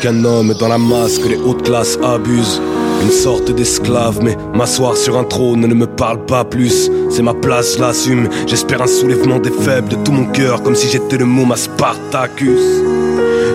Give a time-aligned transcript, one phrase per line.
[0.00, 2.60] qu'un homme dans la masse que les hautes classes abusent.
[3.02, 6.90] Une sorte d'esclave, mais m'asseoir sur un trône ne me parle pas plus.
[7.10, 8.28] C'est ma place, je l'assume.
[8.46, 11.56] J'espère un soulèvement des faibles de tout mon cœur, comme si j'étais le mot ma
[11.56, 12.60] Spartacus.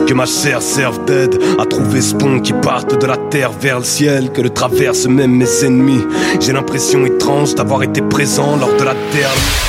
[0.08, 3.80] Que ma chair serve d'aide à trouver ce pont qui parte de la terre vers
[3.80, 6.04] le ciel, que le traverse même mes ennemis.
[6.40, 9.65] J'ai l'impression étrange d'avoir été présent lors de la dernière.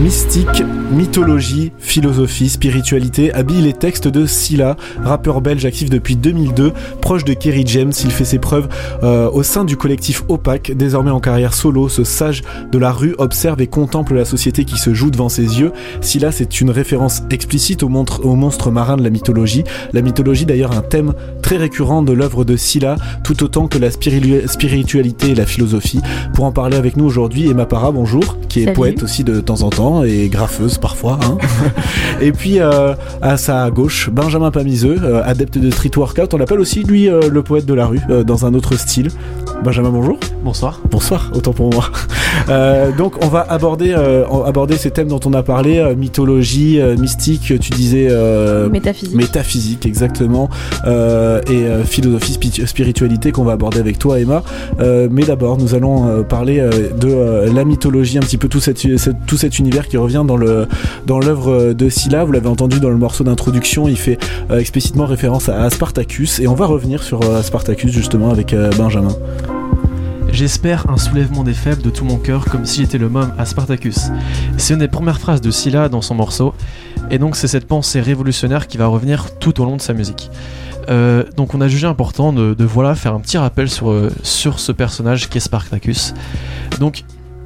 [0.00, 7.24] Mystique, mythologie, philosophie, spiritualité habille les textes de Scylla, rappeur belge actif depuis 2002, proche
[7.24, 7.92] de Kerry James.
[8.02, 8.68] Il fait ses preuves
[9.04, 11.88] euh, au sein du collectif Opaque, désormais en carrière solo.
[11.88, 15.60] Ce sage de la rue observe et contemple la société qui se joue devant ses
[15.60, 15.70] yeux.
[16.00, 19.62] Scylla, c'est une référence explicite au, au monstre marin de la mythologie.
[19.92, 23.92] La mythologie, d'ailleurs, un thème très récurrent de l'œuvre de Scylla, tout autant que la
[23.92, 26.00] spiritualité et la philosophie.
[26.34, 29.62] Pour en parler avec nous aujourd'hui, Emma Para, bonjour, qui est poète aussi de temps
[29.62, 31.18] en temps et graffeuse parfois.
[31.22, 31.38] Hein.
[32.20, 36.32] et puis euh, à sa gauche, Benjamin Pamiseux, euh, adepte de street workout.
[36.34, 39.10] On l'appelle aussi lui euh, le poète de la rue dans un autre style.
[39.64, 40.18] Benjamin, bonjour.
[40.44, 40.80] Bonsoir.
[40.90, 41.90] Bonsoir, autant pour moi.
[42.98, 43.94] donc on va aborder,
[44.46, 48.08] aborder ces thèmes dont on a parlé, mythologie, mystique, tu disais...
[48.70, 49.16] métaphysique.
[49.16, 50.50] Métaphysique, exactement.
[50.86, 54.42] et philosophie, spiritualité qu'on va aborder avec toi Emma.
[54.78, 56.60] mais d'abord, nous allons parler
[56.98, 58.86] de la mythologie, un petit peu tout, cette,
[59.26, 60.66] tout cet univers qui revient dans le
[61.06, 62.24] dans l'œuvre de Scylla.
[62.24, 64.18] Vous l'avez entendu dans le morceau d'introduction, il fait
[64.50, 68.70] euh, explicitement référence à, Spartacus et on va revenir sur euh, Spartacus justement avec euh,
[68.76, 69.16] Benjamin.
[70.34, 73.44] J'espère un soulèvement des faibles de tout mon cœur comme si j'étais le môme à
[73.44, 74.10] Spartacus.
[74.56, 76.54] C'est une des premières phrases de Scylla dans son morceau,
[77.08, 80.32] et donc c'est cette pensée révolutionnaire qui va revenir tout au long de sa musique.
[81.36, 85.28] donc on a jugé important de, voilà faire un petit rappel sur, sur ce personnage
[85.28, 86.14] qui est Spartacus.
[86.80, 87.04] Donc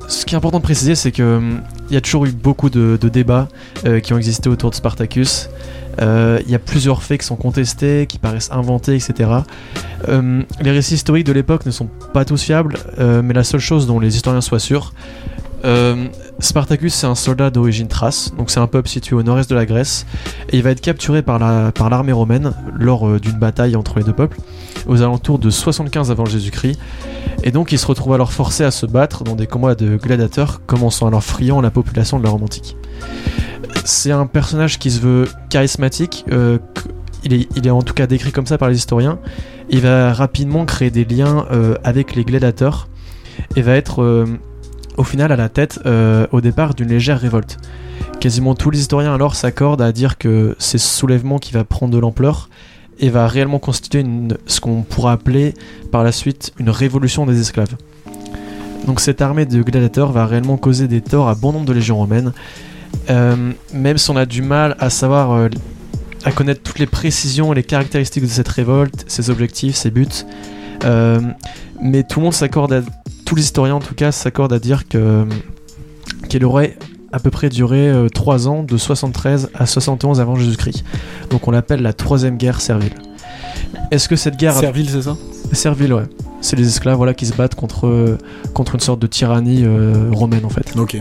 [0.08, 2.96] ce qui est important de préciser, c'est qu'il hum, y a toujours eu beaucoup de,
[2.96, 3.48] débats
[3.84, 5.50] euh, qui ont existé autour de Spartacus.
[6.00, 9.30] Euh, il y a plusieurs faits qui sont contestés, qui paraissent inventés, etc.
[10.06, 13.60] Hum, les récits historiques de l'époque ne sont pas tous fiables, euh, mais la seule
[13.60, 14.92] chose dont les historiens soient sûrs,
[16.40, 19.66] Spartacus c'est un soldat d'origine thrace, donc c'est un peuple situé au nord-est de la
[19.66, 20.06] Grèce,
[20.50, 24.38] et il va être capturé par l'armée romaine lors d'une bataille entre les deux peuples,
[24.86, 26.78] aux alentours de 75 avant Jésus-Christ.
[27.42, 30.60] Et donc ils se retrouvent alors forcés à se battre dans des combats de gladiateurs,
[30.66, 32.76] commençant alors friand la population de la Rome antique.
[33.88, 36.58] C'est un personnage qui se veut charismatique, euh,
[37.24, 37.32] il,
[37.66, 39.18] est, en tout cas décrit comme ça par les historiens.
[39.70, 42.86] Il va rapidement créer des liens euh, avec les gladiateurs
[43.56, 44.26] et va être euh,
[44.98, 45.80] au final à la tête
[46.32, 47.56] au départ d'une légère révolte.
[48.20, 51.94] Quasiment tous les historiens alors s'accordent à dire que c'est ce soulèvement qui va prendre
[51.94, 52.50] de l'ampleur
[52.98, 54.04] et va réellement constituer
[54.44, 55.54] ce qu'on pourra appeler
[55.90, 57.74] par la suite une révolution des esclaves.
[58.86, 61.96] Donc cette armée de gladiateurs va réellement causer des torts à bon nombre de légions
[61.96, 62.32] romaines,
[63.08, 65.48] même si on a du mal à savoir, euh,
[66.24, 70.06] à connaître toutes les précisions et les caractéristiques de cette révolte, ses objectifs, ses buts.
[70.84, 71.20] Euh,
[71.80, 72.84] mais tout le monde s'accorde,
[73.24, 75.26] tous les historiens en tout cas s'accordent à dire que
[76.28, 76.76] qu'elle aurait
[77.12, 80.84] à peu près duré 3 euh, ans, de 73 à 71 avant Jésus-Christ.
[81.30, 82.92] Donc on l'appelle la troisième guerre servile.
[83.90, 84.54] Est-ce que cette guerre...
[84.54, 85.16] Servile, c'est ça?
[85.52, 86.04] Servile, ouais.
[86.40, 88.18] C'est les esclaves voilà, qui se battent contre, euh,
[88.54, 90.74] contre une sorte de tyrannie euh, romaine en fait.
[90.76, 90.98] Ok.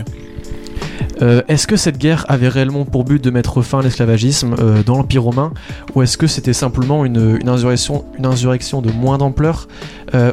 [1.20, 4.54] Est-ce que cette guerre avait réellement pour but de mettre fin à l'esclavagisme
[4.86, 5.52] dans l'Empire romain
[5.94, 8.04] ou est-ce que c'était simplement une, insurrection,
[8.82, 9.68] de moins d'ampleur?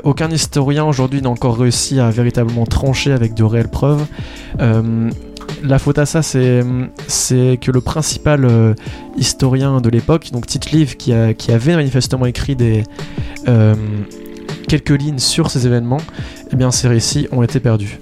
[0.03, 4.05] Aucun historien aujourd'hui n'a encore réussi à véritablement trancher avec de réelles preuves
[5.63, 6.63] la faute à ça, c'est
[7.61, 8.73] que le principal euh,
[9.17, 12.57] historien de l'époque, donc Tite Live, qui, avait manifestement écrit
[13.47, 13.75] euh,
[14.67, 16.01] quelques lignes sur ces événements,
[16.51, 17.99] eh bien ces récits ont été perdus.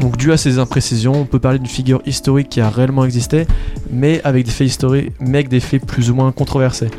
[0.00, 3.46] Donc dû à ces imprécisions, on peut parler d'une figure historique qui a réellement existé,
[3.90, 6.90] mais avec des faits historiques, mais des faits plus ou moins controversés.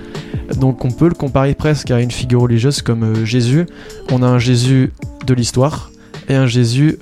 [0.60, 3.66] Donc on peut le comparer presque à une figure religieuse comme euh, Jésus.
[4.12, 4.92] On a un Jésus
[5.26, 5.92] de l'histoire
[6.30, 6.98] et un Jésus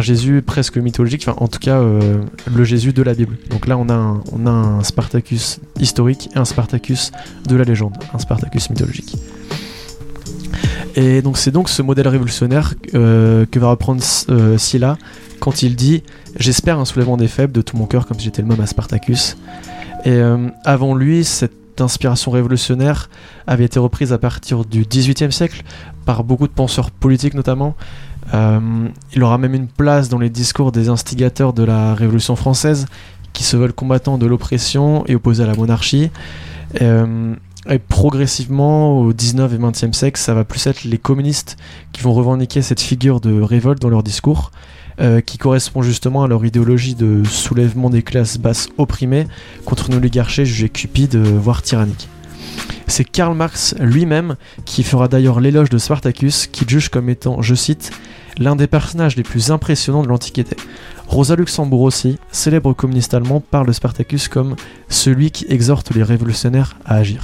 [0.00, 2.22] Jésus presque mythologique, enfin en tout cas euh,
[2.54, 3.36] le Jésus de la Bible.
[3.50, 7.10] Donc là on a un Spartacus historique et un Spartacus
[7.46, 9.16] de la légende, un Spartacus mythologique.
[10.98, 14.98] Et donc c'est donc ce modèle révolutionnaire euh, que va reprendre euh, Scylla
[15.38, 16.02] quand il dit
[16.36, 18.66] J'espère un soulèvement des faibles de tout mon cœur comme si j'étais le même à
[18.66, 19.36] Spartacus.
[20.04, 20.20] Et
[20.64, 23.10] avant lui, cette inspiration révolutionnaire
[23.48, 25.64] avait été reprise à partir du XVIIIe siècle
[26.04, 27.74] par beaucoup de penseurs politiques notamment,
[28.34, 32.86] euh, il aura même une place dans les discours des instigateurs de la Révolution française
[33.32, 36.10] qui se veulent combattants de l'oppression et opposés à la monarchie.
[37.68, 41.56] Et progressivement, au 19 et 20e siècle, ça va plus être les communistes
[41.92, 44.50] qui vont revendiquer cette figure de révolte dans leur discours.
[45.00, 49.28] euh, qui correspond justement à leur idéologie de soulèvement des classes basses opprimées
[49.64, 52.08] contre une oligarchie jugée cupide, euh, voire tyrannique.
[52.88, 54.34] C'est Karl Marx lui-même
[54.64, 57.92] qui fera d'ailleurs l'éloge de Spartacus, qu'il juge comme étant, je cite,
[58.38, 60.56] l'un des personnages les plus impressionnants de l'Antiquité.
[61.06, 64.56] Rosa Luxembourg aussi, célèbre communiste allemand, parle de Spartacus comme
[64.88, 67.22] celui qui exhorte les révolutionnaires à agir.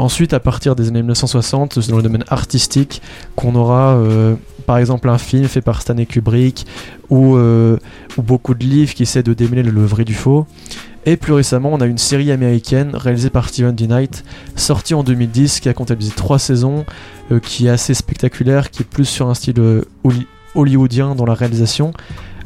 [0.00, 3.02] Ensuite, à partir des années 1960, c'est dans le domaine artistique
[3.36, 6.64] qu'on aura euh, par exemple un film fait par Stanley Kubrick
[7.10, 7.76] ou, euh,
[8.16, 10.46] ou beaucoup de livres qui essaient de démêler le vrai du faux.
[11.04, 13.86] Et plus récemment, on a une série américaine réalisée par Steven D.
[13.88, 14.24] Knight,
[14.56, 16.86] sortie en 2010, qui a comptabilisé trois saisons,
[17.30, 21.34] euh, qui est assez spectaculaire, qui est plus sur un style holly- hollywoodien dans la
[21.34, 21.92] réalisation,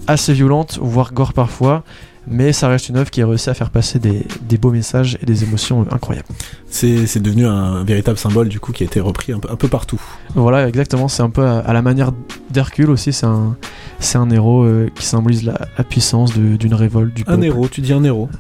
[0.09, 1.85] assez violente, voire gore parfois,
[2.27, 5.27] mais ça reste une œuvre qui a réussi à faire passer des beaux messages et
[5.27, 6.27] des émotions incroyables.
[6.77, 9.55] C'est c'est devenu un véritable symbole du coup qui a été repris un peu, un
[9.55, 10.01] peu partout.
[10.35, 12.11] Voilà, exactement, c'est un peu à, à la manière
[12.51, 13.55] d'Hercule aussi, c'est un,
[14.01, 17.69] c'est un héros euh, qui symbolise la, la puissance de- d'une révolte, du Un héros,
[17.69, 18.29] tu dis un héros.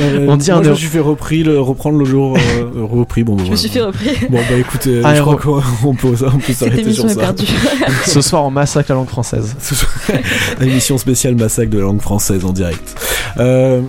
[0.00, 0.76] Euh, On dit moi, un je me héros.
[0.76, 3.24] suis fait repris, le, reprendre le jour euh, repris.
[3.24, 4.10] Bon, bah, Je me suis fait repris.
[4.30, 5.36] Bon bah écoute, euh, Un je héros.
[5.36, 7.34] crois qu'on on peut, on peut s'arrêter sur ça.
[8.06, 9.56] Ce soir, on massacre la langue française.
[9.58, 9.90] Ce soir,
[10.60, 12.94] une émission spéciale massacre de la langue française en direct.
[13.38, 13.80] Euh,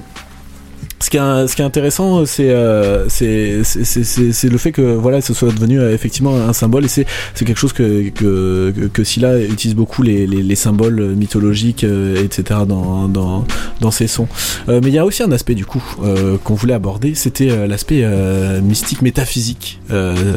[0.99, 5.33] ce qui est, ce qui est intéressant, c'est euh, c'est le fait que voilà, ce
[5.33, 7.05] soit devenu euh, effectivement un symbole et c'est
[7.38, 12.61] quelque chose que que Scylla utilise beaucoup les, les, les symboles mythologiques, euh, etc.
[12.67, 13.45] dans dans
[13.79, 14.27] dans ses sons.
[14.67, 15.83] Mais il y a aussi un aspect du coup
[16.44, 18.05] qu'on voulait aborder, c'était l'aspect
[18.61, 19.79] mystique, métaphysique,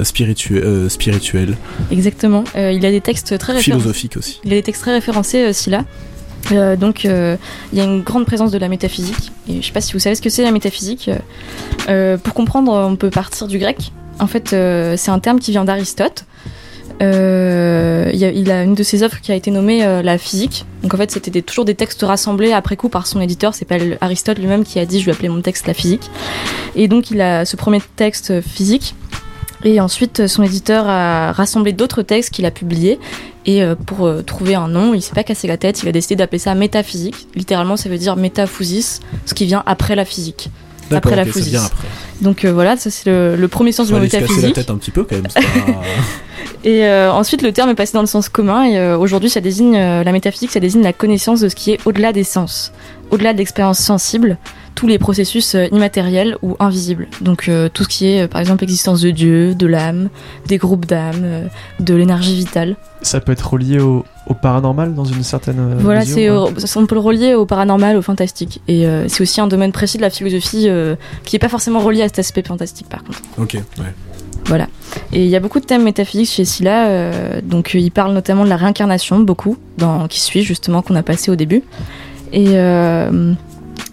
[0.04, 1.56] spirituel,
[1.90, 2.44] Exactement.
[2.54, 3.80] Il a des textes très référencés.
[3.80, 4.40] philosophique aussi.
[4.44, 5.84] Il a des textes très référencés, Scylla.
[6.52, 7.36] Euh, donc, euh,
[7.72, 9.32] il y a une grande présence de la métaphysique.
[9.48, 11.10] Et je sais pas si vous savez ce que c'est la métaphysique.
[11.88, 13.92] Euh, pour comprendre, on peut partir du grec.
[14.18, 16.26] En fait, c'est un terme qui vient d'Aristote.
[17.00, 20.66] Il, a, une de ses œuvres qui a été nommée la physique.
[20.82, 23.54] Donc en fait, c'était toujours des textes rassemblés après coup par son éditeur.
[23.54, 26.10] C'est pas Aristote lui-même qui a dit je vais appeler mon texte la physique.
[26.76, 28.94] Et donc il a ce premier texte physique.
[29.64, 32.98] Et ensuite, son éditeur a rassemblé d'autres textes qu'il a publiés.
[33.46, 35.92] Et euh, pour euh, trouver un nom, il s'est pas cassé la tête, il a
[35.92, 37.26] décidé d'appeler ça métaphysique.
[37.34, 40.50] Littéralement, ça veut dire métaphysis, ce qui vient après la physique.
[40.92, 41.70] Après la après.
[42.20, 44.54] Donc euh, voilà, ça c'est le, le premier sens du mot casser la métaphysique.
[44.56, 45.22] tête un petit peu quand même.
[45.28, 45.40] pas-
[46.64, 48.64] Et euh, ensuite, le terme est passé dans le sens commun.
[48.64, 51.70] Et euh, aujourd'hui, ça désigne euh, la métaphysique, ça désigne la connaissance de ce qui
[51.72, 52.72] est au-delà des sens,
[53.10, 54.36] au-delà de l'expérience sensible,
[54.74, 57.08] tous les processus euh, immatériels ou invisibles.
[57.20, 60.08] Donc euh, tout ce qui est, euh, par exemple, l'existence de Dieu, de l'âme,
[60.46, 61.46] des groupes d'âmes, euh,
[61.80, 62.76] de l'énergie vitale.
[63.02, 65.76] Ça peut être relié au, au paranormal dans une certaine.
[65.78, 66.48] Voilà, c'est ouais.
[66.76, 68.60] on peut le relier au paranormal, au fantastique.
[68.68, 71.80] Et euh, c'est aussi un domaine précis de la philosophie euh, qui est pas forcément
[71.80, 73.20] relié à cet aspect fantastique, par contre.
[73.38, 73.94] ok, ouais.
[74.46, 74.66] Voilà.
[75.12, 76.88] Et il y a beaucoup de thèmes métaphysiques chez Scylla.
[76.88, 80.96] euh, donc, euh, il parle notamment de la réincarnation, beaucoup, dans Qui suit, justement, qu'on
[80.96, 81.62] a passé au début.
[82.32, 83.32] Et euh,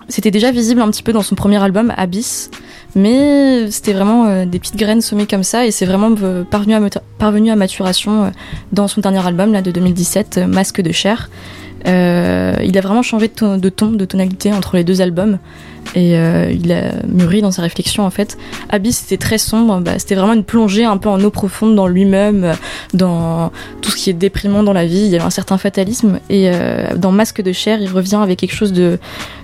[0.09, 2.49] c'était déjà visible un petit peu dans son premier album, Abyss.
[2.95, 5.65] Mais c'était vraiment euh, des petites graines semées comme ça.
[5.65, 8.29] Et c'est vraiment euh, parvenu, à, maturation euh,
[8.71, 11.29] dans son dernier album, là, de 2017, euh, Masque de chair.
[11.85, 11.91] Il
[12.77, 15.37] a vraiment changé de ton, de tonalité entre les deux albums.
[15.95, 18.37] Et euh, il a mûri dans sa réflexion, en fait.
[18.69, 21.87] Abyss c'était très sombre, bah, c'était vraiment une plongée un peu en eau profonde dans
[21.87, 22.53] lui-même, euh,
[22.93, 23.51] dans
[23.81, 26.49] tout ce qui est déprimant dans la vie, il y avait un certain fatalisme, et
[26.53, 28.99] euh, dans Masque de chair, il revient avec quelque chose de,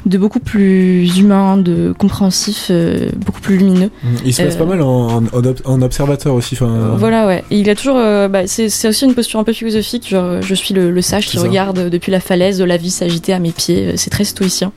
[0.06, 3.90] de beaucoup plus humain, de compréhensif, euh, beaucoup plus lumineux.
[4.26, 6.56] Il se passe pas mal en, en, ob- en observateur aussi.
[6.56, 7.44] Voilà, ouais.
[7.52, 10.74] Et il a toujours, bah, c'est aussi une posture un peu philosophique, genre je suis
[10.74, 11.44] le, le sage qui ça.
[11.44, 14.72] regarde depuis la falaise de la vie s'agiter à mes pieds, c'est très stoïcien.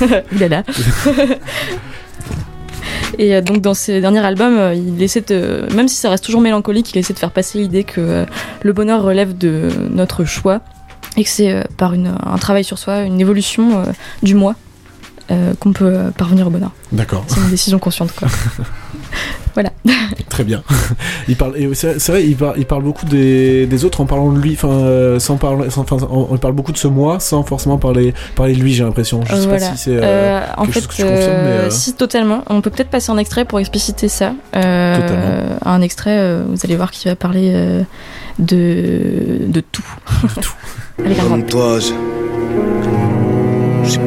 [3.18, 6.24] Et euh, donc dans ses derniers albums, euh, il essaie de, même si ça reste
[6.24, 8.24] toujours mélancolique, il essaie de faire passer l'idée que euh,
[8.62, 10.60] le bonheur relève de notre choix
[11.16, 13.84] et que c'est par un travail sur soi, une évolution
[14.24, 14.56] du moi
[15.30, 16.70] euh, qu'on peut euh, parvenir au bonheur.
[16.92, 18.28] D'accord, C'est une décision consciente, quoi.
[20.28, 20.62] très bien.
[21.28, 24.38] il parle, c'est vrai, il parle, il parle beaucoup des, des autres en parlant de
[24.40, 27.78] lui, enfin, euh, sans parler, sans, enfin, on, parle beaucoup de ce moi sans forcément
[27.78, 28.72] parler, parler de lui.
[28.74, 29.20] J'ai l'impression.
[29.24, 29.76] Je sais pas voilà.
[29.76, 29.90] si c'est.
[29.96, 32.42] euh, Euh, en fait, chose que mais, euh, si totalement.
[32.48, 34.32] On peut peut-être passer en extrait pour expliciter ça.
[34.56, 35.58] Euh, Totalement.
[35.64, 37.82] Un extrait, vous allez voir qu'il va parler euh,
[38.38, 39.84] de de tout.
[40.40, 40.54] tout.
[41.04, 41.40] Allez, Carmen.
[41.42, 42.23] Comme toi, je.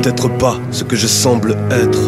[0.08, 2.00] Peut-être pas ce que je semble être.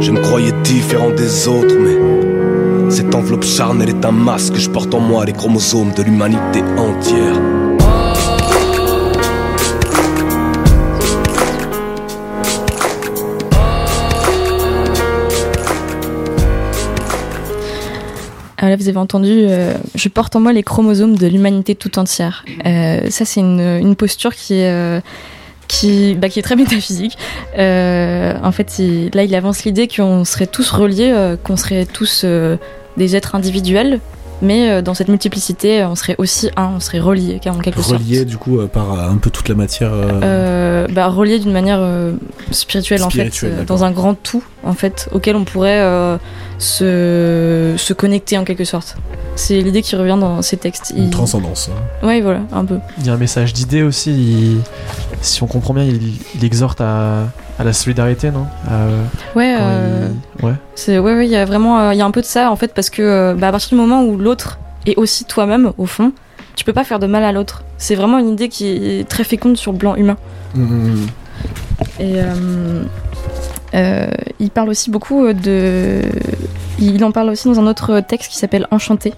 [0.00, 4.54] Je me croyais différent des autres, mais cette enveloppe charnelle est un masque.
[4.56, 7.55] Je porte en moi les chromosomes de l'humanité entière.
[18.58, 21.98] Alors là, vous avez entendu, euh, je porte en moi les chromosomes de l'humanité tout
[21.98, 22.44] entière.
[22.64, 27.18] Euh, ça, c'est une, posture qui est, euh, bah, très métaphysique.
[27.54, 28.80] En fait,
[29.14, 32.24] là, il avance l'idée qu'on serait tous reliés, qu'on serait tous
[32.96, 34.00] des êtres individuels,
[34.42, 38.00] mais euh, dans cette multiplicité, on serait aussi un, on serait reliés, en quelque sorte.
[38.02, 39.92] Relié du coup euh, par euh, un peu toute la matière.
[39.92, 42.12] euh, Euh, bah, reliés d'une manière euh,
[42.50, 46.16] spirituelle, en fait, euh, dans un grand tout en fait auquel on pourrait euh,
[46.58, 48.96] se, se connecter en quelque sorte.
[49.36, 50.92] C'est l'idée qui revient dans ces textes.
[50.96, 51.70] une Il- transcendance.
[52.02, 52.06] hein.
[52.06, 52.78] Ouais, voilà, un peu.
[52.98, 54.10] Il y a un message d'idée aussi.
[54.12, 54.60] il-
[55.22, 57.24] Si on comprend bien, il, il exhorte à,
[57.58, 58.86] à la solidarité, non À-
[59.36, 60.08] Ouais, euh,
[60.40, 60.52] il- Ouais.
[60.74, 62.50] c'est ouais, ouais, il y a vraiment, euh, il y a un peu de ça
[62.50, 65.72] en fait parce que euh, bah, à partir du moment où l'autre est aussi toi-même
[65.78, 66.12] au fond,
[66.54, 67.64] tu peux pas faire de mal à l'autre.
[67.78, 70.16] C'est vraiment une idée qui est très féconde sur le plan humain.
[70.54, 71.06] Mm, mm, mm.
[72.00, 72.82] Et euh,
[73.74, 74.06] euh,
[74.38, 76.02] il parle aussi beaucoup de.
[76.78, 79.12] Il en parle aussi dans un autre texte qui s'appelle Enchanté.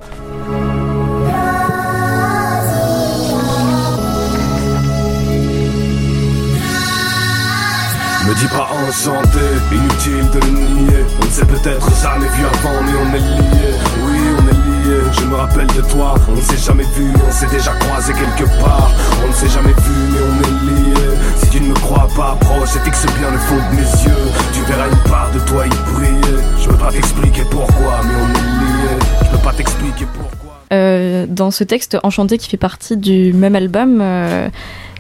[8.39, 11.05] Dis pas enchanté, inutile de le nier.
[11.21, 13.75] On ne s'est peut-être jamais vu avant, mais on est liés.
[14.05, 15.03] Oui, on est liés.
[15.13, 18.49] Je me rappelle de toi, on ne s'est jamais vu, on s'est déjà croisé quelque
[18.61, 18.91] part.
[19.25, 21.17] On ne s'est jamais vu, mais on est liés.
[21.43, 24.25] Si tu ne me crois pas, approche et fixe bien le fond de mes yeux.
[24.53, 26.39] Tu verras une part de toi y briller.
[26.61, 28.99] Je peux pas t'expliquer pourquoi, mais on est liés.
[29.25, 30.39] Je peux pas t'expliquer pourquoi.
[30.73, 34.49] Euh, dans ce texte Enchanté qui fait partie du même album, euh,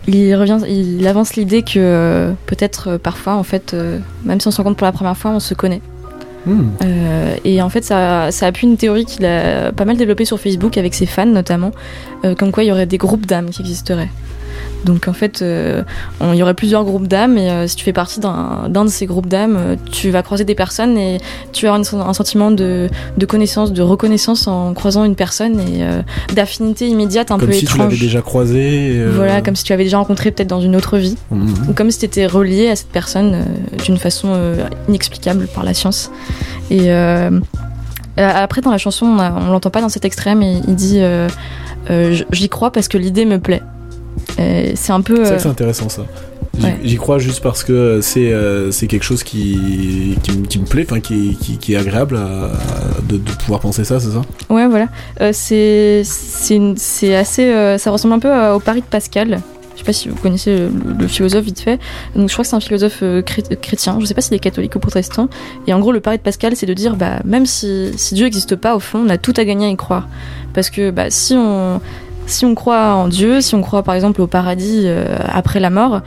[0.08, 4.48] il revient, il avance l'idée que euh, peut-être euh, parfois, en fait, euh, même si
[4.48, 5.82] on se rencontre pour la première fois, on se connaît.
[6.46, 6.68] Mm.
[6.84, 10.40] Euh, et en fait, ça, ça appuie une théorie qu'il a pas mal développée sur
[10.40, 11.72] Facebook avec ses fans notamment,
[12.38, 14.08] comme quoi il y aurait des groupes d'âmes qui existeraient.
[14.84, 15.82] Donc en fait, euh,
[16.22, 19.06] il y aurait plusieurs groupes d'âmes et euh, si tu fais partie d'un de ces
[19.06, 21.18] groupes d'âmes, euh, tu vas croiser des personnes et
[21.52, 25.58] tu vas avoir une- un sentiment de, de connaissance, de reconnaissance en croisant une personne
[25.60, 25.84] et
[26.34, 28.00] d'affinité immédiate un Comme peu si tu l'avais étrange.
[28.00, 29.04] déjà croisé.
[29.14, 31.68] Voilà, comme si tu l'avais déjà rencontré peut-être dans une autre vie mm.
[31.68, 33.44] ou comme si tu étais relié à cette personne
[33.84, 34.28] d'une façon
[34.88, 36.10] inexplicable par la science.
[36.70, 37.30] Et euh,
[38.16, 41.28] après, dans la chanson, on, on l'entend pas dans cet extrait, mais il dit euh,
[41.90, 43.62] euh, J'y crois parce que l'idée me plaît.
[44.38, 45.24] Et C'est un peu.
[45.24, 46.02] C'est euh, que c'est intéressant ça.
[46.58, 46.76] J'y Ouais.
[46.82, 50.64] j'y crois juste parce que c'est euh, c'est quelque chose qui, qui, me- qui me
[50.64, 52.50] plaît, enfin qui, qui, est agréable à-
[53.08, 54.22] de, de pouvoir penser ça, c'est ça?
[54.50, 54.86] Ouais, voilà.
[55.20, 56.02] Euh, c'est
[57.14, 57.44] assez.
[57.44, 59.40] euh, ça ressemble un peu euh, au pari de Pascal.
[59.74, 61.78] Je sais pas si vous connaissez le, le philosophe vite fait.
[62.16, 63.98] Donc je crois que c'est un philosophe euh, chré- chrétien.
[64.00, 65.28] Je sais pas s'il est catholique ou protestant.
[65.68, 68.24] Et en gros, le pari de Pascal, c'est de dire, bah même si, si Dieu
[68.24, 70.08] n'existe pas, au fond, on a tout à gagner à y croire.
[70.54, 71.80] Parce que bah, si on
[72.28, 75.70] si on croit en Dieu, si on croit par exemple au paradis euh, après la
[75.70, 76.02] mort,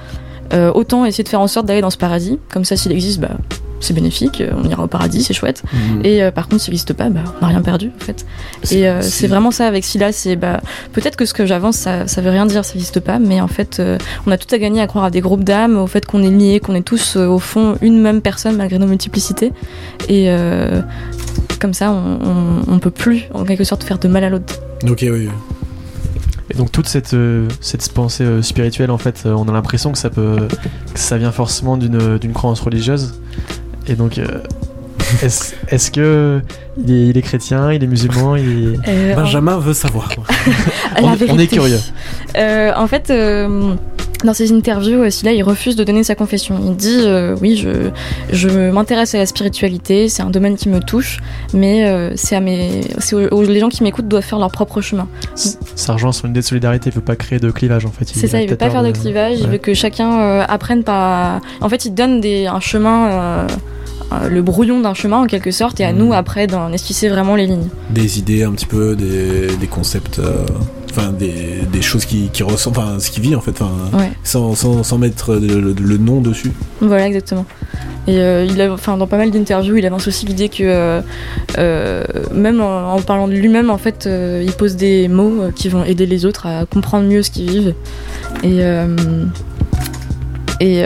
[0.54, 2.40] euh, autant essayer de faire en sorte d'aller dans ce paradis.
[2.50, 3.32] Comme ça, s'il existe, bah
[3.80, 4.44] c'est bénéfique.
[4.56, 5.64] On ira au paradis, c'est chouette.
[5.74, 6.06] Mm.
[6.06, 8.26] Et euh, par contre, s'il n'existe pas, bah, on n'a rien perdu en fait.
[8.72, 10.62] Et c'est vraiment ça avec Scylla, c'est bah,
[10.94, 13.48] peut-être que ce que j'avance, ça, ça veut rien dire, ça n'existe pas, mais en
[13.48, 13.82] fait,
[14.28, 16.30] on a tout à gagner à croire à des groupes d'âmes, au fait qu'on est
[16.30, 19.52] liés, qu'on est tous au fond une même personne malgré nos multiplicités.
[20.10, 20.30] Et
[21.60, 24.60] comme ça, on, on, on peut plus en quelque sorte faire de mal à l'autre.
[24.88, 25.28] Ok, oui.
[26.54, 29.92] Et donc toute cette, euh, cette pensée euh, spirituelle, en fait, euh, on a l'impression
[29.94, 30.36] que ça peut,
[30.94, 33.14] que ça vient forcément d'une d'une croyance religieuse.
[33.88, 34.26] Et donc, euh,
[35.24, 36.42] est-ce est-ce que
[36.78, 38.90] il est, il est chrétien, il est musulman, il est...
[38.90, 40.10] Euh, Benjamin veut savoir.
[41.02, 41.80] On- on est curieux.
[42.38, 43.76] Euh, en fait, euh,
[44.24, 46.56] dans ses interviews, là, il refuse de donner sa confession.
[46.66, 47.90] Il dit euh, oui, je,
[48.32, 51.20] je m'intéresse à la spiritualité, c'est un domaine qui me touche,
[51.54, 54.52] mais euh, c'est à mes, c'est aux- aux- les gens qui m'écoutent doivent faire leur
[54.52, 55.08] propre chemin.
[55.76, 58.06] Ça rejoint son idée de solidarité, il veut pas créer de clivage, en fait.
[58.14, 60.84] C'est ça, il veut a pas faire de clivage, il veut que chacun euh, apprenne
[60.84, 61.42] par.
[61.62, 63.08] En fait, il donne des, un chemin.
[63.12, 63.48] euh,
[64.14, 66.00] euh, le brouillon d'un chemin en quelque sorte et à Mhm.
[66.00, 67.70] nous après d'en esquisser vraiment les lignes.
[67.92, 70.46] Des idées un petit peu, des, des concepts, euh,
[70.92, 73.60] enfin des, des choses qui, qui ressemblent, enfin ce qui vit en fait,
[73.94, 74.12] Ouais.
[74.24, 76.52] sans, sans, sans mettre le, nom dessus.
[76.82, 77.46] Voilà, exactement.
[78.08, 81.02] Et euh, il a, enfin, dans pas mal d'interviews, il avance aussi l'idée que euh,
[81.60, 85.84] euh, même en, en parlant de lui-même, en fait, il pose des mots qui vont
[85.84, 87.76] aider les autres à comprendre mieux ce qu'ils vivent.
[88.44, 88.60] Et,
[90.60, 90.86] et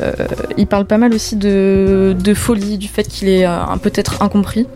[0.58, 3.46] il parle pas mal aussi de, de folie, du fait qu'il est
[3.82, 4.68] peut-être incompris,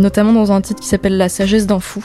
[0.00, 2.02] notamment dans un titre qui s'appelle La sagesse d'un fou.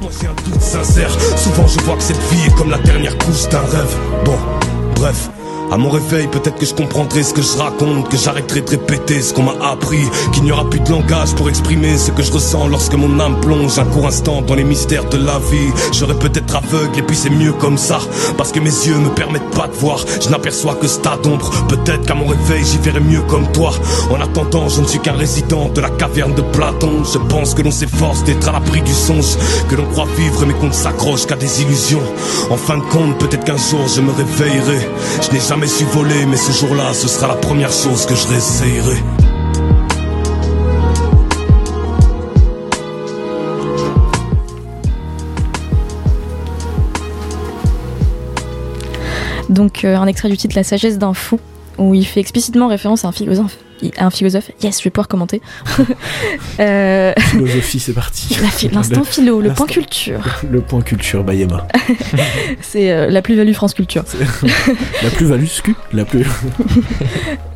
[0.00, 3.16] Moi j'ai un doute sincère, souvent je vois que cette vie est comme la dernière
[3.18, 3.96] couche d'un rêve.
[4.24, 4.36] Bon,
[4.94, 5.30] bref,
[5.72, 9.20] À mon réveil, peut-être que je comprendrai ce que je raconte, que j'arrêterai de répéter
[9.20, 12.32] ce qu'on m'a appris, qu'il n'y aura plus de langage pour exprimer ce que je
[12.32, 15.72] ressens lorsque mon âme plonge un court instant dans les mystères de la vie.
[15.92, 17.98] J'aurais peut-être aveugle et puis c'est mieux comme ça,
[18.38, 19.98] parce que mes yeux me permettent pas de voir.
[20.20, 21.50] Je n'aperçois que ce tas d'ombre.
[21.68, 23.72] Peut-être qu'à mon réveil, j'y verrai mieux comme toi.
[24.10, 27.02] En attendant, je ne suis qu'un résident de la caverne de Platon.
[27.12, 29.36] Je pense que l'on s'efforce d'être à l'abri du songe,
[29.68, 32.02] que l'on croit vivre mais qu'on ne s'accroche qu'à des illusions.
[32.50, 34.88] En fin de compte, peut-être qu'un jour je me réveillerai.
[35.22, 38.26] Je n'ai jamais su voler, mais ce jour-là, ce sera la première chose que je
[38.28, 38.96] réessayerai.
[49.48, 51.40] Donc euh, un extrait du titre La sagesse d'un fou,
[51.78, 53.56] où il fait explicitement référence à un philosophe.
[53.98, 55.40] Un philosophe, yes, je vais pouvoir commenter.
[56.60, 57.12] euh...
[57.18, 58.36] Philosophie, c'est parti.
[58.72, 60.20] L'instant philo, le point culture.
[60.50, 61.66] Le point culture, Bayema.
[62.60, 64.04] c'est euh, la plus-value France Culture.
[65.02, 66.26] la plus-value SCU La plus.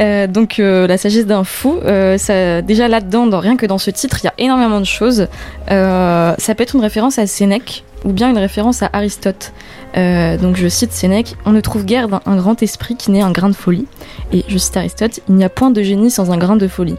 [0.01, 1.81] euh, donc, euh, la sagesse d'un fou,
[2.19, 5.27] ça, déjà là-dedans, dans, rien que dans ce titre, il y a énormément de choses.
[5.69, 9.53] ça peut être une référence à Sénèque ou bien une référence à Aristote.
[9.97, 13.33] Euh, donc je cite Sénèque, on ne trouve guère un grand esprit qui n'ait un
[13.33, 13.87] grain de folie.
[14.33, 16.97] Et je cite Aristote, il n'y a point de génie sans un grain de folie.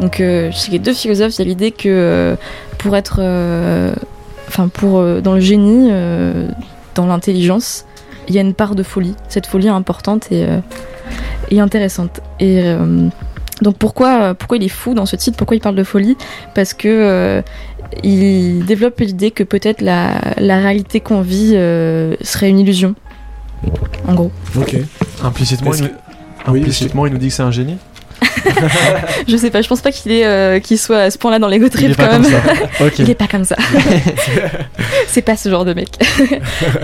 [0.00, 2.36] Donc euh, chez les deux philosophes, il y a l'idée que euh,
[2.78, 3.94] pour être, euh,
[4.48, 5.90] enfin pour dans le génie,
[6.94, 7.86] dans l'intelligence,
[8.28, 9.14] il y a une part de folie.
[9.28, 10.46] Cette folie est importante et,
[11.50, 12.20] et intéressante.
[12.40, 12.62] Et
[13.62, 15.36] donc pourquoi, pourquoi il est fou dans ce titre?
[15.36, 16.16] Pourquoi il parle de folie?
[16.54, 17.42] Parce que
[18.02, 22.94] il développe l'idée que peut-être la, la réalité qu'on vit euh, serait une illusion.
[24.06, 24.32] En gros.
[24.56, 24.76] Ok.
[25.22, 25.90] Implicitement, il, nous...
[26.46, 27.78] Implicitement il nous dit que c'est un génie
[29.28, 31.48] je sais pas, je pense pas qu'il est euh, qu'il soit à ce point-là dans
[31.48, 32.24] l'ego trip quand même.
[32.98, 33.56] il est pas comme ça.
[35.08, 35.88] c'est pas ce genre de mec.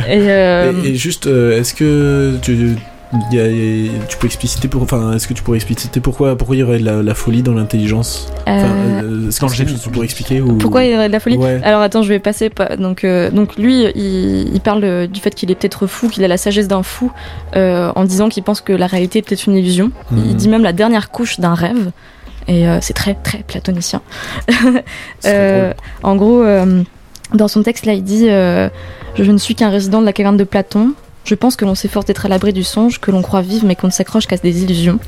[0.09, 0.73] et, euh...
[0.85, 2.76] et, et, juste, euh, est-ce que tu,
[3.12, 6.79] tu peux expliciter pour, enfin, est-ce que tu pourrais expliciter pourquoi, pourquoi il y aurait
[6.79, 8.33] de la, folie dans l'intelligence?
[8.47, 9.02] Euh...
[9.02, 10.55] euh Est-ce que tu pourrais expliquer ou...
[10.59, 11.38] Pourquoi il y aurait de la folie?
[11.64, 12.50] Alors attends, je vais passer.
[12.79, 16.29] Donc, euh, donc lui, il, il parle du fait qu'il est peut-être fou, qu'il a
[16.29, 17.11] la sagesse d'un fou,
[17.57, 19.90] euh, en disant qu'il pense que la réalité est peut-être une illusion.
[20.12, 20.35] Il mhm.
[20.35, 21.90] dit même la dernière couche d'un rêve,
[22.47, 24.02] et euh, c'est très très platonicien.
[26.02, 26.45] en gros,
[27.35, 30.45] dans son texte là, il dit Je ne suis qu'un résident de la caverne de
[30.45, 30.95] Platon.
[31.25, 33.76] Je pense que l'on s'efforce d'être à l'abri du songe, que l'on croit vivre mais
[33.76, 34.99] qu'on ne s'accroche qu'à des illusions.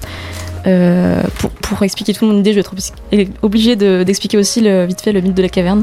[0.67, 5.01] Euh, pour, pour, expliquer tout mon idée, je vais être obligé d'expliquer aussi le, vite
[5.01, 5.83] fait le mythe de la caverne.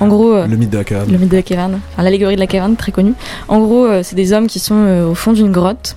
[0.00, 1.12] En gros, euh, le mythe de la caverne.
[1.12, 3.14] Le mythe de la caverne, enfin, l'allégorie de la caverne, très connue.
[3.48, 5.96] En gros, euh, c'est des hommes qui sont au fond d'une grotte,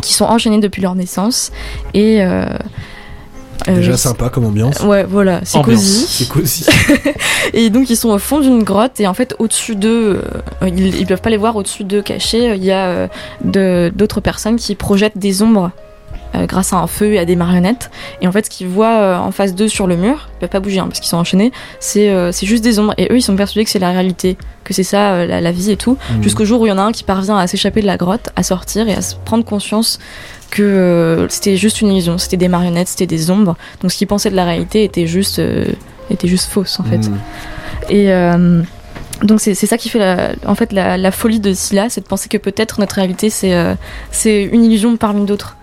[0.00, 1.52] qui sont enchaînés depuis leur naissance
[1.94, 2.46] et euh,
[3.66, 4.80] Déjà sympa comme ambiance.
[4.80, 6.06] Ouais, voilà, c'est cosy.
[6.08, 6.66] C'est cosy.
[7.52, 10.22] et donc ils sont au fond d'une grotte et en fait au-dessus d'eux,
[10.62, 12.54] euh, ils, ils, peuvent pas les voir au-dessus d'eux cachés.
[12.54, 13.08] Il y a
[13.54, 15.70] euh, d'autres personnes qui projettent des ombres
[16.34, 17.90] grâce à un feu et à des marionnettes.
[18.20, 20.60] Et en fait, ce qu'ils voient en face d'eux sur le mur, ils peuvent pas
[20.60, 22.94] bouger hein, parce qu'ils sont enchaînés, c'est c'est juste des ombres.
[22.98, 25.70] Et eux, ils sont persuadés que c'est la réalité, que c'est ça la, la, vie
[25.70, 25.92] et tout.
[25.92, 26.22] Mmh.
[26.22, 28.30] Jusqu'au jour où il y en a un qui parvient à s'échapper de la grotte,
[28.36, 29.98] à sortir et à se prendre conscience
[30.50, 33.56] que euh, c'était juste une illusion, c'était des marionnettes, c'était des ombres.
[33.80, 35.66] Donc ce qu'ils pensaient de la réalité était juste, euh,
[36.10, 37.08] était juste fausse en fait.
[37.08, 37.18] Mm.
[37.90, 38.62] Et euh,
[39.22, 42.06] donc c'est ça qui fait la, en fait la, la folie de Scylla, c'est de
[42.06, 43.54] penser que peut-être notre réalité c'est
[44.10, 45.57] c'est une illusion parmi d'autres.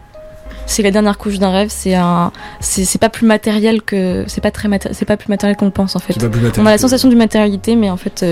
[0.65, 4.51] C'est la dernière couche d'un rêve, c'est un, c'est pas plus matériel que, c'est pas
[4.51, 6.15] très c'est pas plus matériel qu'on le pense en fait.
[6.57, 8.25] On a la sensation d'une matérialité, mais en fait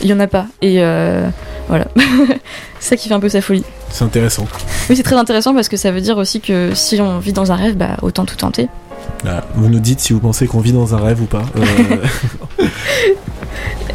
[0.00, 0.46] il y en a pas.
[0.60, 0.78] Et
[1.68, 1.86] voilà,
[2.80, 3.64] c'est ça qui fait un peu sa folie.
[3.90, 4.46] C'est intéressant.
[4.88, 7.52] Oui, c'est très intéressant parce que ça veut dire aussi que si on vit dans
[7.52, 8.68] un rêve, bah autant tout tenter.
[9.54, 11.44] Vous nous dites si vous pensez qu'on vit dans un rêve ou pas.
[11.56, 12.66] Euh...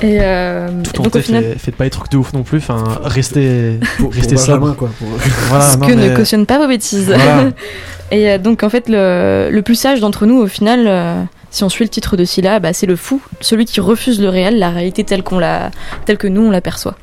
[0.01, 1.43] Et euh, tout donc, au final...
[1.43, 2.59] fait, faites pas les trucs de ouf non plus.
[2.59, 4.35] Enfin, restez, pour, restez.
[4.35, 5.07] Quoi, pour...
[5.49, 6.09] voilà, Ce que mais...
[6.09, 7.07] ne cautionne pas vos bêtises.
[7.07, 7.51] Voilà.
[8.11, 11.63] Et euh, donc en fait, le, le plus sage d'entre nous, au final, euh, si
[11.63, 14.59] on suit le titre de Scylla, bah, c'est le fou, celui qui refuse le réel,
[14.59, 15.71] la réalité telle qu'on la,
[16.05, 16.95] telle que nous on l'aperçoit.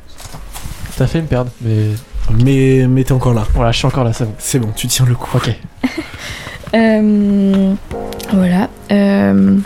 [0.97, 1.89] T'as fait me perdre, mais
[2.31, 3.47] mais, mais t'es encore là.
[3.55, 4.35] Voilà, je suis encore là, c'est bon.
[4.39, 5.37] C'est bon, tu tiens le coup.
[5.37, 5.51] Ok.
[6.75, 7.75] euh,
[8.33, 8.69] voilà.
[8.91, 9.59] Euh,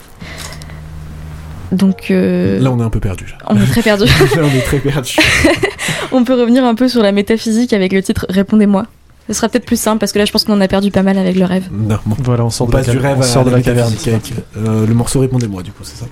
[1.72, 2.11] donc.
[2.11, 3.35] Euh, là, on est un peu perdu.
[3.48, 4.04] On est très perdu.
[4.04, 5.16] là, on est très perdu.
[6.12, 8.87] on peut revenir un peu sur la métaphysique avec le titre Répondez-moi.
[9.28, 11.02] Ce sera peut-être plus simple parce que là, je pense qu'on en a perdu pas
[11.02, 11.68] mal avec le rêve.
[11.70, 13.92] Non, voilà, on, sort on passe du rêve on sort de la caverne.
[14.57, 16.07] Euh, le morceau Répondez-moi, du coup, c'est ça.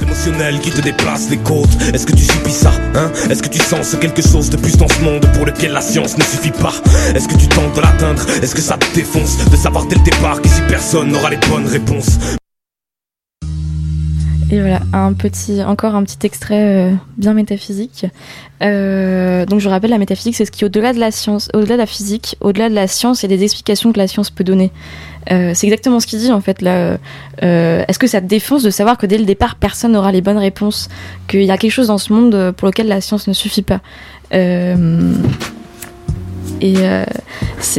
[0.00, 1.68] émotionnel qui te déplace les côtes.
[1.92, 3.10] Est-ce que tu subis ça, hein?
[3.28, 5.26] Est-ce que tu sens quelque chose de plus dans ce monde?
[5.34, 6.74] Pour lequel la science ne suffit pas
[7.16, 8.24] Est-ce que tu tentes de l'atteindre?
[8.40, 11.66] Est-ce que ça te défonce de savoir dès le départ qu'ici personne n'aura les bonnes
[11.66, 12.18] réponses?
[14.52, 18.04] Et voilà, un petit, encore un petit extrait euh, bien métaphysique.
[18.62, 21.80] Euh, donc je rappelle, la métaphysique, c'est ce qui au-delà de la science, au-delà de
[21.80, 24.70] la physique, au-delà de la science et des explications que la science peut donner.
[25.30, 26.98] Euh, c'est exactement ce qu'il dit en fait là.
[27.40, 30.36] Est-ce que ça te défonce de savoir que dès le départ, personne n'aura les bonnes
[30.36, 30.90] réponses,
[31.28, 33.80] qu'il y a quelque chose dans ce monde pour lequel la science ne suffit pas?
[36.62, 37.04] Et euh,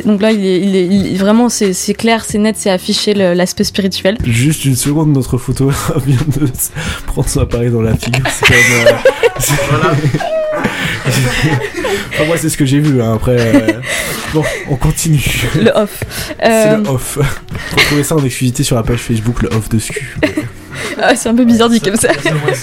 [0.05, 3.63] donc là, il est, il est- il- vraiment, c'est clair, c'est net, c'est affiché l'aspect
[3.63, 4.17] spirituel.
[4.25, 5.71] Juste une seconde, notre photo
[6.05, 6.47] vient de
[7.07, 8.25] prendre son appareil dans la figure.
[8.29, 8.87] C'est quand même.
[8.87, 9.53] euh, c'est-
[12.13, 13.01] Enfin, moi, c'est ce que j'ai vu.
[13.01, 13.73] hein, Après, euh,
[14.33, 15.23] bon, on continue.
[15.55, 16.03] Le off.
[16.39, 17.17] C'est Euh, le off.
[17.75, 20.15] Retrouvez ça en exclusivité sur la page Facebook, le off de SCU.
[21.01, 22.09] Ah, c'est un peu bizarre dit comme ça.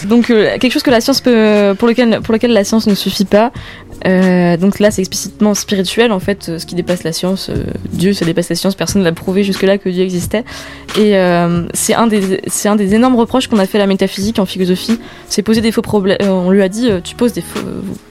[0.04, 2.94] Donc euh, quelque chose que la science peut, pour lequel, pour lequel la science ne
[2.94, 3.52] suffit pas.
[4.06, 7.50] Euh, donc là, c'est explicitement spirituel en fait, euh, ce qui dépasse la science.
[7.50, 8.74] euh, Dieu, ça dépasse la science.
[8.74, 10.44] Personne n'a prouvé jusque-là que Dieu existait.
[10.98, 11.14] Et
[11.74, 14.46] c'est un des, c'est un des énormes reproches qu'on a fait à la métaphysique en
[14.46, 14.98] philosophie.
[15.28, 16.18] C'est poser des faux problèmes.
[16.22, 17.60] on lui a dit, tu poses des faux,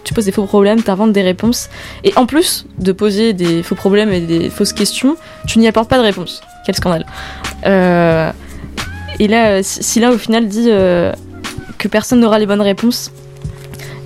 [0.03, 1.69] tu poses des faux problèmes, t'inventes des réponses.
[2.03, 5.89] Et en plus de poser des faux problèmes et des fausses questions, tu n'y apportes
[5.89, 6.41] pas de réponse.
[6.65, 7.05] Quel scandale.
[7.65, 8.31] Euh,
[9.19, 11.11] et là, euh, si là au final dit euh,
[11.77, 13.11] que personne n'aura les bonnes réponses,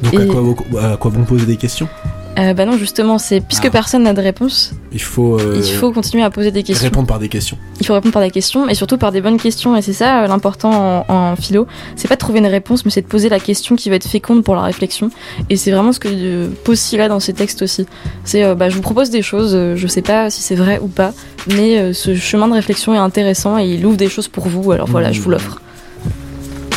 [0.02, 1.88] Donc, à quoi, à quoi bon poser des questions?
[2.38, 3.70] Euh, bah non, justement, c'est puisque Ah.
[3.70, 6.84] personne n'a de réponse, Il faut, euh, il faut continuer à poser des questions.
[6.86, 7.58] répondre par des questions.
[7.80, 9.76] Il faut répondre par des questions et surtout par des bonnes questions.
[9.76, 11.68] Et c'est ça euh, l'important en, en philo.
[11.96, 14.08] C'est pas de trouver une réponse, mais c'est de poser la question qui va être
[14.08, 15.10] féconde pour la réflexion.
[15.50, 17.86] Et c'est vraiment ce que euh, pose Scylla dans ses textes aussi.
[18.24, 20.88] C'est euh, bah, je vous propose des choses, je sais pas si c'est vrai ou
[20.88, 21.14] pas,
[21.48, 24.72] mais ce chemin de réflexion est intéressant et il ouvre des choses pour vous.
[24.72, 25.14] Alors voilà, Mmh.
[25.14, 25.62] je vous l'offre.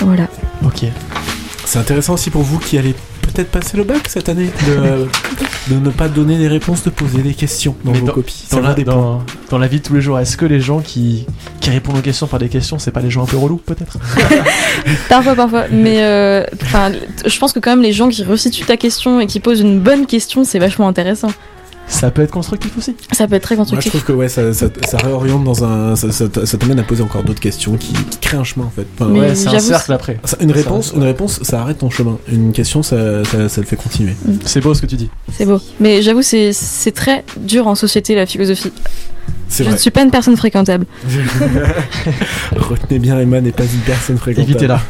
[0.02, 0.28] Voilà.
[0.64, 0.84] Ok.
[1.64, 5.06] C'est intéressant aussi pour vous qui allez peut-être passer le bac cette année de,
[5.68, 8.44] de ne pas donner des réponses, de poser des questions dans Mais vos dans- copies.
[8.50, 8.94] Dans Ça la, vous dépend.
[8.94, 11.26] dans, dans la vie de tous les jours, est-ce que les gens qui,
[11.60, 13.98] qui répondent aux questions par des questions, c'est pas les gens un peu relous peut-être?
[15.08, 15.64] Parfois, parfois.
[15.70, 16.92] Mais euh, enfin,
[17.24, 19.80] je pense que quand même les gens qui resituent ta question et qui posent une
[19.80, 21.32] bonne question, c'est vachement intéressant.
[21.88, 22.96] Ça peut être constructif aussi.
[23.12, 23.92] Ça peut être très Moi, je constructif.
[24.02, 25.94] trouve que ouais, ça, ça, ça réoriente dans un.
[25.96, 28.70] Ça, ça, ça t'amène à poser encore d'autres questions qui, qui créent un chemin en
[28.70, 28.86] fait.
[28.98, 30.18] Enfin, Mais ouais, c'est un j'avoue, cercle après.
[30.24, 32.18] ça- une réponse, une réponse, ça arrête ton chemin.
[32.30, 34.14] Une question, ça, ça, ça le fait continuer.
[34.44, 35.08] C'est beau ce que tu dis.
[35.32, 35.60] C'est beau.
[35.80, 36.52] Mais j'avoue, c'est
[36.94, 38.72] très dur en société la philosophie.
[39.48, 39.76] C'est Je vrai.
[39.76, 40.86] ne suis pas une personne fréquentable.
[42.56, 44.50] Retenez bien, Emma n'est pas une personne fréquentable.
[44.50, 44.80] Évitez-la.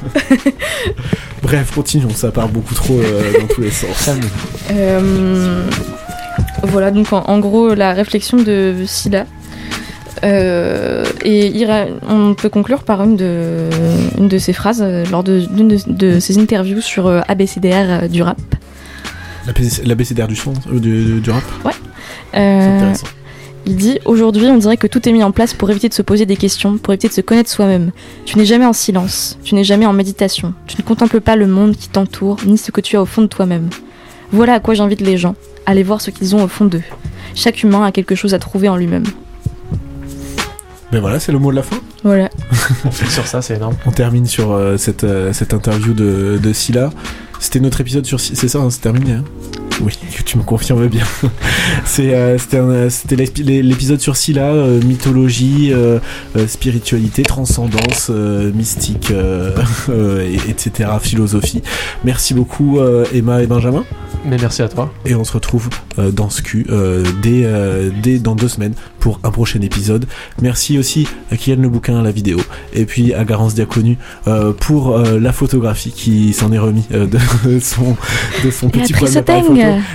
[1.42, 2.10] Bref, continuons.
[2.14, 4.10] Ça part beaucoup trop euh, dans tous les sens.
[4.70, 5.62] Euh,
[6.62, 9.26] voilà, donc en, en gros, la réflexion de Scylla.
[10.24, 11.66] Euh, et
[12.08, 13.68] on peut conclure par une de,
[14.18, 18.22] une de ses phrases euh, lors d'une de, de ses interviews sur euh, ABCDR du
[18.22, 18.38] rap.
[19.84, 21.44] L'abécédaire du son, euh, du, du rap.
[22.34, 23.06] Euh, intéressant.
[23.66, 26.02] Il dit Aujourd'hui, on dirait que tout est mis en place pour éviter de se
[26.02, 27.90] poser des questions, pour éviter de se connaître soi-même.
[28.24, 31.46] Tu n'es jamais en silence, tu n'es jamais en méditation, tu ne contemples pas le
[31.46, 33.68] monde qui t'entoure, ni ce que tu as au fond de toi-même.
[34.32, 35.34] Voilà à quoi j'invite les gens
[35.66, 36.82] aller voir ce qu'ils ont au fond d'eux.
[37.34, 39.04] Chaque humain a quelque chose à trouver en lui-même.
[40.92, 41.76] Ben voilà, c'est le mot de la fin.
[42.04, 42.30] Voilà.
[42.84, 43.74] On fait sur ça, c'est énorme.
[43.86, 46.90] On termine sur euh, cette, euh, cette interview de, de Scylla.
[47.40, 48.20] C'était notre épisode sur.
[48.20, 49.12] C'est ça, hein, c'est terminé.
[49.14, 49.24] Hein
[49.82, 51.04] oui, tu me confirmes bien.
[51.84, 52.38] C'est, euh,
[52.88, 55.98] c'était, l'épisode sur Scylla, euh, mythologie, euh,
[56.46, 59.50] spiritualité, transcendance, euh, mystique, euh,
[59.90, 61.62] euh, et- etc., philosophie.
[62.04, 63.84] Merci beaucoup euh, Emma et Benjamin.
[64.26, 64.92] Mais merci à toi.
[65.04, 68.74] Et on se retrouve euh, dans ce cul euh, dès, euh, dès dans deux semaines
[68.98, 70.06] pour un prochain épisode.
[70.42, 72.38] Merci aussi à Kylian Le Bouquin à la vidéo
[72.74, 77.06] et puis à Garance Diaconu euh, pour euh, la photographie qui s'en est remis euh,
[77.06, 77.18] de,
[77.60, 77.96] son,
[78.44, 79.52] de son Et petit problème photo.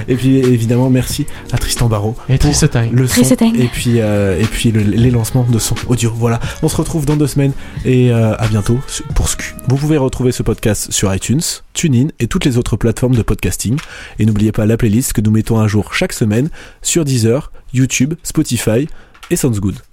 [0.07, 2.49] Et puis évidemment merci à Tristan Barrault Et pour
[2.93, 3.21] le son
[3.59, 6.11] et puis, euh, et puis le- les lancements de son audio.
[6.15, 7.51] Voilà, on se retrouve dans deux semaines
[7.83, 8.79] et euh, à bientôt
[9.13, 9.55] pour SCU.
[9.67, 11.41] Vous pouvez retrouver ce podcast sur iTunes,
[11.73, 13.77] TuneIn et toutes les autres plateformes de podcasting.
[14.19, 16.49] Et n'oubliez pas la playlist que nous mettons à jour chaque semaine
[16.81, 18.87] sur Deezer, YouTube, Spotify
[19.29, 19.90] et Sounds Good.